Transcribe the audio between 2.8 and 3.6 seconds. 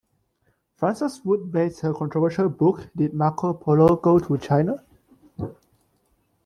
Did Marco